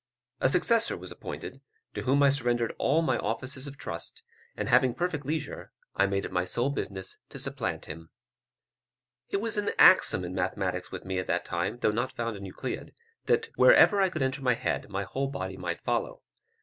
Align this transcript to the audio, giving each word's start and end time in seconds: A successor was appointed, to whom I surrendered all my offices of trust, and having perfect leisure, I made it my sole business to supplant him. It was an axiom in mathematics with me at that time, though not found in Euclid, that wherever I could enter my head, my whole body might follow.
A 0.39 0.49
successor 0.49 0.97
was 0.97 1.11
appointed, 1.11 1.61
to 1.93 2.01
whom 2.01 2.23
I 2.23 2.31
surrendered 2.31 2.73
all 2.79 3.03
my 3.03 3.19
offices 3.19 3.67
of 3.67 3.77
trust, 3.77 4.23
and 4.57 4.67
having 4.67 4.95
perfect 4.95 5.27
leisure, 5.27 5.71
I 5.95 6.07
made 6.07 6.25
it 6.25 6.31
my 6.31 6.43
sole 6.43 6.71
business 6.71 7.19
to 7.29 7.37
supplant 7.37 7.85
him. 7.85 8.09
It 9.29 9.37
was 9.37 9.59
an 9.59 9.69
axiom 9.77 10.25
in 10.25 10.33
mathematics 10.33 10.89
with 10.91 11.05
me 11.05 11.19
at 11.19 11.27
that 11.27 11.45
time, 11.45 11.77
though 11.81 11.91
not 11.91 12.11
found 12.13 12.35
in 12.35 12.45
Euclid, 12.45 12.95
that 13.27 13.51
wherever 13.57 14.01
I 14.01 14.09
could 14.09 14.23
enter 14.23 14.41
my 14.41 14.55
head, 14.55 14.89
my 14.89 15.03
whole 15.03 15.27
body 15.27 15.55
might 15.55 15.81
follow. 15.83 16.23